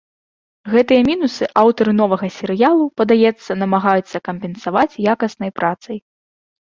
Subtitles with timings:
[0.75, 5.97] Гэтыя мінусы аўтары новага серыялу, падаецца, намагаюцца кампенсаваць якаснай працай.